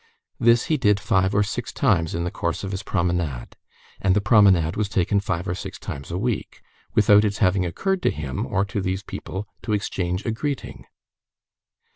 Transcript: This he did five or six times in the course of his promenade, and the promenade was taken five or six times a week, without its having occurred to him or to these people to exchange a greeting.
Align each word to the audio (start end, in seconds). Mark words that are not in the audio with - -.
This 0.39 0.65
he 0.65 0.77
did 0.77 0.99
five 0.99 1.35
or 1.35 1.43
six 1.43 1.71
times 1.71 2.15
in 2.15 2.23
the 2.23 2.31
course 2.31 2.63
of 2.63 2.71
his 2.71 2.81
promenade, 2.81 3.49
and 4.01 4.15
the 4.15 4.19
promenade 4.19 4.75
was 4.75 4.89
taken 4.89 5.19
five 5.19 5.47
or 5.47 5.53
six 5.53 5.77
times 5.77 6.09
a 6.09 6.17
week, 6.17 6.61
without 6.95 7.23
its 7.23 7.37
having 7.37 7.67
occurred 7.67 8.01
to 8.01 8.09
him 8.09 8.43
or 8.47 8.65
to 8.65 8.81
these 8.81 9.03
people 9.03 9.47
to 9.61 9.73
exchange 9.73 10.25
a 10.25 10.31
greeting. 10.31 10.85